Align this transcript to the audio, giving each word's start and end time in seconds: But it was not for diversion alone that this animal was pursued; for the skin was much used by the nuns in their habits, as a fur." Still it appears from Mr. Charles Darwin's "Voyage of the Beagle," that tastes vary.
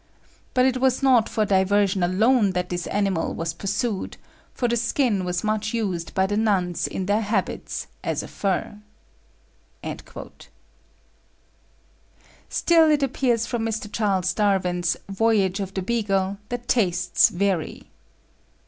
But 0.55 0.65
it 0.65 0.77
was 0.81 1.03
not 1.03 1.29
for 1.29 1.45
diversion 1.45 2.01
alone 2.01 2.53
that 2.53 2.69
this 2.69 2.87
animal 2.87 3.35
was 3.35 3.53
pursued; 3.53 4.17
for 4.51 4.67
the 4.67 4.75
skin 4.75 5.23
was 5.25 5.43
much 5.43 5.75
used 5.75 6.15
by 6.15 6.25
the 6.25 6.37
nuns 6.37 6.87
in 6.87 7.05
their 7.05 7.21
habits, 7.21 7.85
as 8.03 8.23
a 8.23 8.27
fur." 8.27 8.79
Still 12.49 12.89
it 12.89 13.03
appears 13.03 13.45
from 13.45 13.63
Mr. 13.63 13.91
Charles 13.91 14.33
Darwin's 14.33 14.97
"Voyage 15.07 15.59
of 15.59 15.75
the 15.75 15.83
Beagle," 15.83 16.39
that 16.49 16.67
tastes 16.67 17.29
vary. 17.29 17.91